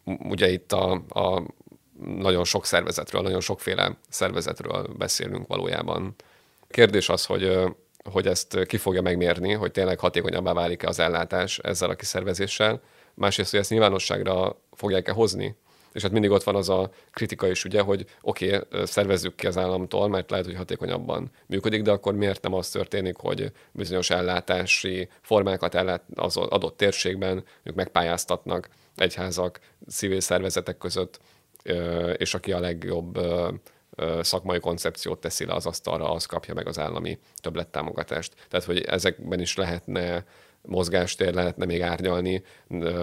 [0.06, 1.44] Ugye itt a, a
[2.04, 6.16] nagyon sok szervezetről, nagyon sokféle szervezetről beszélünk valójában.
[6.68, 7.60] Kérdés az, hogy,
[8.12, 12.82] hogy ezt ki fogja megmérni, hogy tényleg hatékonyabbá válik-e az ellátás ezzel a kiszervezéssel.
[13.14, 15.56] Másrészt, hogy ezt nyilvánosságra fogják-e hozni,
[15.96, 19.48] és hát mindig ott van az a kritika is, ugye, hogy oké, okay, szervezzük ki
[19.48, 24.10] az államtól, mert lehet, hogy hatékonyabban működik, de akkor miért nem az történik, hogy bizonyos
[24.10, 31.20] ellátási formákat ellát az adott térségben ők megpályáztatnak egyházak, civil szervezetek között,
[32.18, 33.20] és aki a legjobb
[34.22, 38.34] szakmai koncepciót teszi le az asztalra, az kapja meg az állami többlettámogatást.
[38.50, 40.26] Tehát, hogy ezekben is lehetne
[40.62, 42.44] mozgástér, lehetne még árnyalni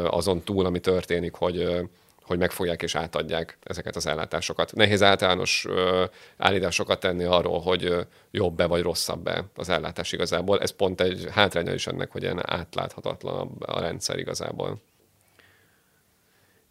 [0.04, 1.82] azon túl, ami történik, hogy
[2.22, 4.72] hogy megfogják és átadják ezeket az ellátásokat.
[4.74, 6.04] Nehéz általános ö,
[6.36, 10.60] állításokat tenni arról, hogy jobb-e vagy rosszabb-e az ellátás igazából.
[10.60, 14.80] Ez pont egy hátránya is ennek, hogy ilyen átláthatatlanabb a rendszer igazából.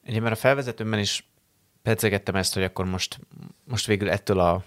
[0.07, 1.30] Ugye, mert a felvezetőmben is
[1.81, 3.19] pedzegettem ezt, hogy akkor most,
[3.63, 4.63] most végül ettől a,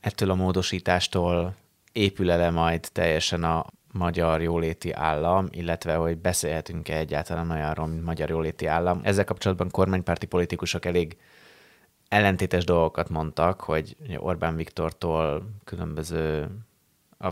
[0.00, 1.54] ettől a módosítástól
[1.92, 8.28] épül ele majd teljesen a magyar jóléti állam, illetve hogy beszélhetünk-e egyáltalán olyanról, mint magyar
[8.28, 9.00] jóléti állam.
[9.02, 11.16] Ezzel kapcsolatban kormánypárti politikusok elég
[12.08, 16.48] ellentétes dolgokat mondtak, hogy Orbán Viktortól különböző
[17.18, 17.30] a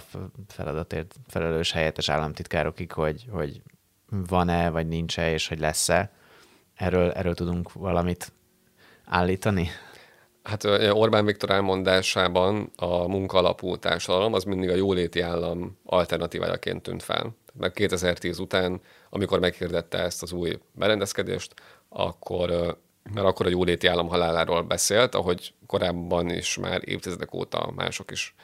[0.48, 3.62] feladatért felelős helyettes államtitkárokig, hogy, hogy
[4.09, 6.12] van-e, vagy nincs-e, és hogy lesz-e.
[6.74, 8.33] Erről, erről tudunk valamit
[9.07, 9.69] állítani?
[10.43, 17.37] Hát Orbán Viktor elmondásában a munkalapú társadalom az mindig a jóléti állam alternatívájaként tűnt fel.
[17.59, 21.55] Mert 2010 után, amikor meghirdette ezt az új berendezkedést,
[21.88, 22.49] akkor,
[23.14, 28.35] mert akkor a jóléti állam haláláról beszélt, ahogy korábban is már évtizedek óta mások is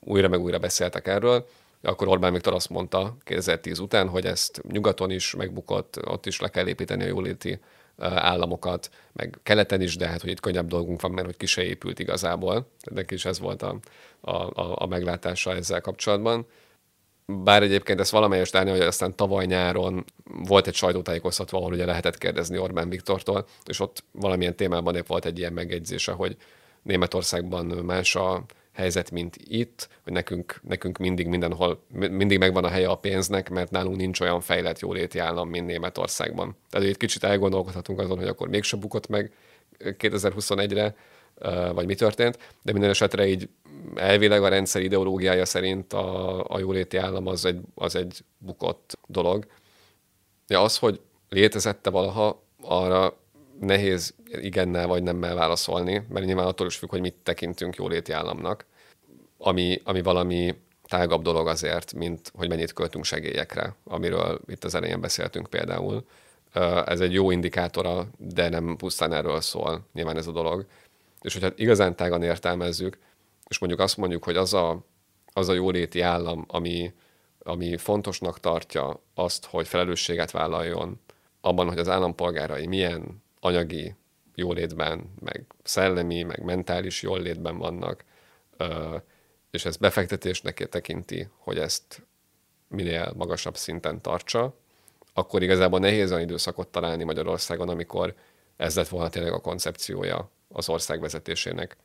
[0.00, 1.46] újra meg újra beszéltek erről,
[1.82, 6.48] akkor Orbán Viktor azt mondta 2010 után, hogy ezt nyugaton is megbukott, ott is le
[6.48, 7.60] kell építeni a jóléti
[8.00, 11.62] államokat, meg keleten is, de hát, hogy itt könnyebb dolgunk van, mert hogy ki se
[11.62, 12.70] épült igazából.
[12.90, 13.78] Neki is ez volt a,
[14.20, 16.46] a, a, a meglátása ezzel kapcsolatban.
[17.26, 22.18] Bár egyébként ezt valamelyest állni, hogy aztán tavaly nyáron volt egy sajtótájékoztató, ahol ugye lehetett
[22.18, 26.36] kérdezni Orbán Viktortól, és ott valamilyen témában épp volt egy ilyen megjegyzése, hogy
[26.82, 28.44] Németországban más a
[28.80, 33.70] helyzet, mint itt, hogy nekünk, nekünk mindig mindenhol, mindig megvan a helye a pénznek, mert
[33.70, 36.56] nálunk nincs olyan fejlett jóléti állam, mint Németországban.
[36.70, 39.32] Tehát itt kicsit elgondolkodhatunk azon, hogy akkor mégse bukott meg
[39.78, 40.94] 2021-re,
[41.72, 43.48] vagy mi történt, de minden esetre így
[43.94, 49.46] elvileg a rendszer ideológiája szerint a, a jóléti állam az egy, az egy bukott dolog.
[50.46, 53.18] Ja, az, hogy létezette valaha, arra
[53.60, 58.66] nehéz igennel vagy nemmel válaszolni, mert nyilván attól is függ, hogy mit tekintünk jóléti államnak,
[59.42, 65.00] ami, ami valami tágabb dolog azért, mint hogy mennyit költünk segélyekre, amiről itt az elején
[65.00, 66.04] beszéltünk például.
[66.84, 70.66] Ez egy jó indikátora, de nem pusztán erről szól nyilván ez a dolog.
[71.20, 72.98] És hogyha igazán tágan értelmezzük,
[73.48, 74.84] és mondjuk azt mondjuk, hogy az a,
[75.32, 76.92] az a jóléti állam, ami,
[77.38, 81.00] ami fontosnak tartja azt, hogy felelősséget vállaljon
[81.40, 83.94] abban, hogy az állampolgárai milyen anyagi
[84.34, 88.04] jólétben, meg szellemi, meg mentális jólétben vannak,
[89.50, 92.02] és ez befektetésnek tekinti, hogy ezt
[92.68, 94.54] minél magasabb szinten tartsa,
[95.14, 98.14] akkor igazából nehéz olyan időszakot találni Magyarországon, amikor
[98.56, 101.76] ez lett volna tényleg a koncepciója az ország vezetésének,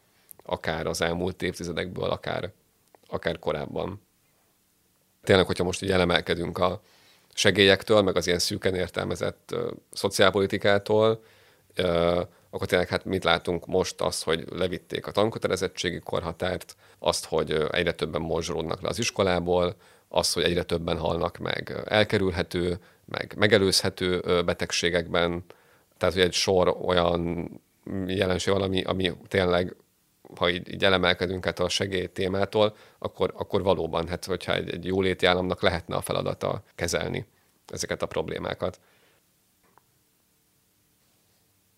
[0.44, 2.52] akár az elmúlt évtizedekből, akár,
[3.08, 4.02] akár korábban.
[5.24, 6.82] Tényleg, hogyha most így elemelkedünk a
[7.34, 11.24] segélyektől, meg az ilyen szűken értelmezett uh, szociálpolitikától,
[11.78, 12.22] uh,
[12.56, 17.92] akkor tényleg hát mit látunk most azt, hogy levitték a tankötelezettségi korhatárt, azt, hogy egyre
[17.92, 19.76] többen morzsolódnak le az iskolából,
[20.08, 25.44] azt, hogy egyre többen halnak meg elkerülhető, meg megelőzhető betegségekben,
[25.98, 27.50] tehát hogy egy sor olyan
[28.08, 29.76] jelenség valami, ami tényleg
[30.36, 34.86] ha így, így elemelkedünk át a segély témától, akkor, akkor valóban, hát hogyha egy, egy
[34.86, 37.26] jóléti államnak lehetne a feladata kezelni
[37.68, 38.80] ezeket a problémákat.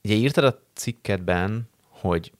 [0.03, 2.31] Ugye írtad a cikkedben, hogy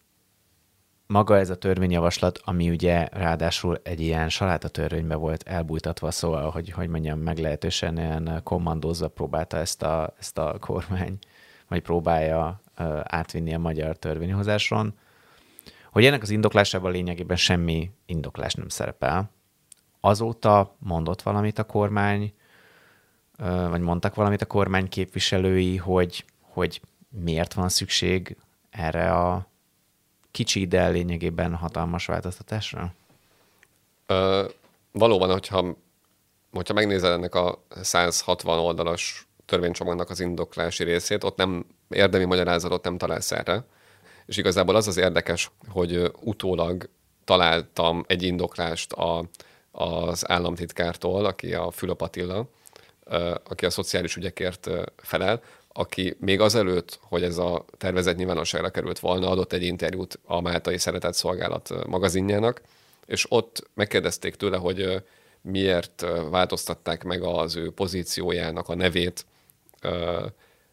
[1.07, 6.87] maga ez a törvényjavaslat, ami ugye ráadásul egy ilyen törvénybe volt elbújtatva, szóval, hogy, hogy
[6.87, 11.17] mondjam, meglehetősen ilyen kommandózva próbálta ezt a, ezt a kormány,
[11.67, 12.61] vagy próbálja
[13.03, 14.93] átvinni a magyar törvényhozáson,
[15.91, 19.29] hogy ennek az indoklásában lényegében semmi indoklás nem szerepel.
[19.99, 22.33] Azóta mondott valamit a kormány,
[23.69, 28.37] vagy mondtak valamit a kormány képviselői, hogy, hogy miért van szükség
[28.69, 29.47] erre a
[30.31, 32.93] kicsi, de lényegében hatalmas változtatásra?
[34.05, 34.45] Ö,
[34.91, 35.75] valóban, hogyha,
[36.51, 42.97] hogyha megnézel ennek a 160 oldalas törvénycsomagnak az indoklási részét, ott nem érdemi magyarázatot nem
[42.97, 43.65] találsz erre.
[44.25, 46.89] És igazából az az érdekes, hogy utólag
[47.23, 49.25] találtam egy indoklást a,
[49.71, 52.49] az államtitkártól, aki a Fülöp Attila,
[53.43, 55.41] aki a szociális ügyekért felel,
[55.77, 60.77] aki még azelőtt, hogy ez a tervezet nyilvánosságra került volna, adott egy interjút a Máltai
[60.77, 62.61] Szeretett Szolgálat magazinjának,
[63.05, 65.03] és ott megkérdezték tőle, hogy
[65.41, 69.25] miért változtatták meg az ő pozíciójának a nevét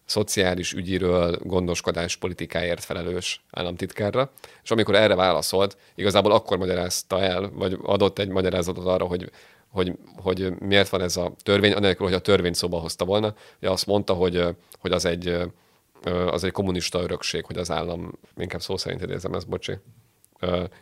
[0.05, 4.31] szociális ügyiről gondoskodás politikáért felelős államtitkárra,
[4.63, 9.31] és amikor erre válaszolt, igazából akkor magyarázta el, vagy adott egy magyarázatot arra, hogy
[9.75, 13.35] hogy, hogy miért van ez a törvény, anélkül, hogy a törvény szóba hozta volna.
[13.59, 14.45] Ugye azt mondta, hogy,
[14.85, 15.37] hogy az egy,
[16.31, 19.79] az egy kommunista örökség, hogy az állam, inkább szó szerint idézem ezt, bocsi,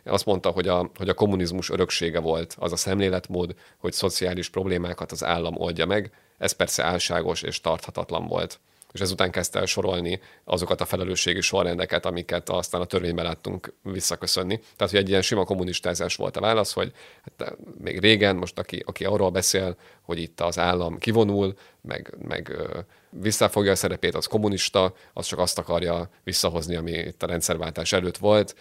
[0.03, 5.11] azt mondta, hogy a, hogy a kommunizmus öröksége volt az a szemléletmód, hogy szociális problémákat
[5.11, 6.11] az állam oldja meg.
[6.37, 8.59] Ez persze álságos és tarthatatlan volt
[8.93, 14.57] és ezután kezdte el sorolni azokat a felelősségi sorrendeket, amiket aztán a törvényben láttunk visszaköszönni.
[14.57, 16.91] Tehát, hogy egy ilyen sima kommunistázás volt a válasz, hogy
[17.37, 22.57] hát, még régen, most aki, aki arról beszél, hogy itt az állam kivonul, meg, meg
[23.09, 28.17] visszafogja a szerepét, az kommunista, az csak azt akarja visszahozni, ami itt a rendszerváltás előtt
[28.17, 28.55] volt,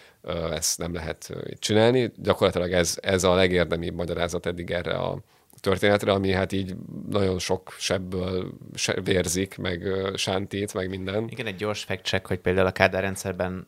[0.51, 2.13] ezt nem lehet csinálni.
[2.17, 5.19] Gyakorlatilag ez, ez a legérdemibb magyarázat eddig erre a,
[5.63, 6.75] történetre, ami hát így
[7.11, 9.83] nagyon sok sebből se vérzik, meg
[10.15, 11.29] sántít, meg minden.
[11.29, 13.67] Igen, egy gyors fact check, hogy például a Kádár rendszerben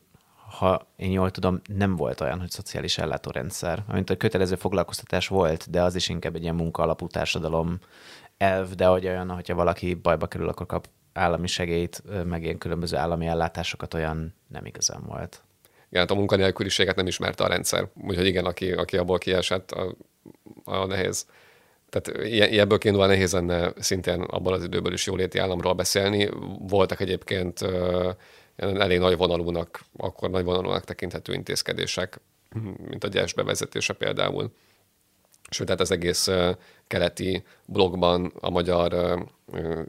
[0.57, 3.83] ha én jól tudom, nem volt olyan, hogy szociális ellátórendszer.
[3.87, 7.79] Amint a kötelező foglalkoztatás volt, de az is inkább egy ilyen munka alapú társadalom
[8.37, 12.97] elv, de hogy olyan, hogyha valaki bajba kerül, akkor kap állami segélyt, meg ilyen különböző
[12.97, 15.43] állami ellátásokat, olyan nem igazán volt.
[15.89, 17.87] Igen, hát a munkanélküliséget nem ismerte a rendszer.
[18.07, 19.95] Úgyhogy igen, aki, aki abból kiesett, a,
[20.63, 21.25] a nehéz
[21.95, 26.29] tehát ebből kiindulva nehéz lenne szintén abban az időből is jóléti államról beszélni.
[26.59, 27.65] Voltak egyébként
[28.55, 32.19] elég nagy vonalúnak, akkor nagy vonalúnak tekinthető intézkedések,
[32.89, 34.51] mint a gyers bevezetése például.
[35.49, 36.29] Sőt, tehát az egész
[36.87, 38.93] keleti blogban a magyar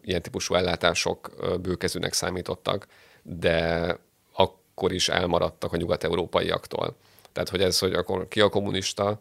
[0.03, 1.31] ilyen típusú ellátások
[1.61, 2.87] bőkezőnek számítottak,
[3.23, 3.99] de
[4.33, 6.97] akkor is elmaradtak a nyugat-európaiaktól.
[7.33, 9.21] Tehát, hogy ez, hogy akkor ki a kommunista,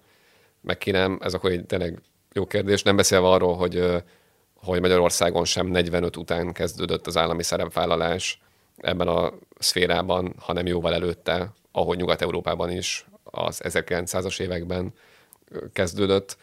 [0.62, 2.02] meg ki nem, ez akkor egy tényleg
[2.36, 2.84] jó kérdés.
[2.84, 4.04] Nem beszélve arról, hogy,
[4.56, 8.42] hogy Magyarországon sem 45 után kezdődött az állami szerepvállalás
[8.78, 14.94] ebben a szférában, hanem jóval előtte, ahogy Nyugat-Európában is az 1900-as években
[15.74, 16.38] kezdődött.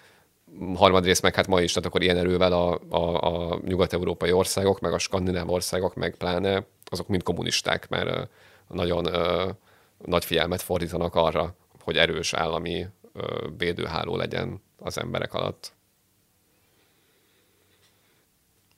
[0.74, 4.92] Harmadrészt meg hát ma is, tehát akkor ilyen erővel a, a, a nyugat-európai országok, meg
[4.92, 8.28] a skandináv országok, meg pláne azok mind kommunisták, mert
[8.68, 9.50] nagyon ö,
[10.04, 15.72] nagy figyelmet fordítanak arra, hogy erős állami ö, védőháló legyen az emberek alatt.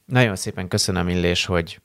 [0.05, 1.81] Nagyon szépen köszönöm, Illés, hogy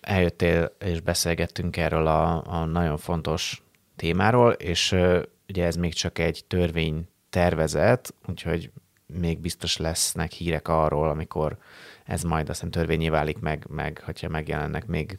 [0.00, 3.62] eljöttél és beszélgettünk erről a, a nagyon fontos
[3.96, 8.70] témáról, és ö, ugye ez még csak egy törvény tervezet, úgyhogy
[9.06, 11.56] még biztos lesznek hírek arról, amikor
[12.04, 15.18] ez majd aztán törvényé válik meg, meg hogyha megjelennek még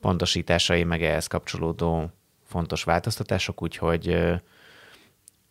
[0.00, 2.10] pontosításai, meg ehhez kapcsolódó
[2.44, 4.16] fontos változtatások, úgyhogy,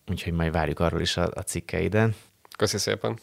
[0.07, 2.15] úgyhogy majd várjuk arról is a, a cikkeiden.
[2.57, 3.19] Köszi szépen.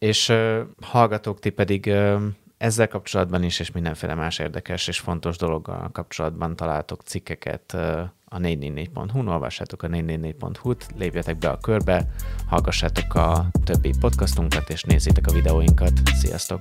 [0.00, 2.22] És uh, hallgatók, ti pedig uh,
[2.56, 8.38] ezzel kapcsolatban is, és mindenféle más érdekes és fontos dologgal kapcsolatban találtok cikkeket uh, a
[8.38, 12.06] 444.hu-n, olvassátok a 444.hu-t, lépjetek be a körbe,
[12.46, 15.92] hallgassátok a többi podcastunkat, és nézzétek a videóinkat.
[16.04, 16.60] Sziasztok!